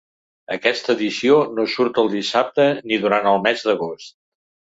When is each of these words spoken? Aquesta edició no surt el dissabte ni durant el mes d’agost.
Aquesta 0.53 0.93
edició 0.97 1.35
no 1.59 1.65
surt 1.73 1.99
el 2.03 2.09
dissabte 2.15 2.67
ni 2.91 2.99
durant 3.05 3.31
el 3.35 3.39
mes 3.47 3.65
d’agost. 3.67 4.13